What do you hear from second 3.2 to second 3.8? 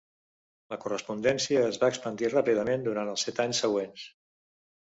set anys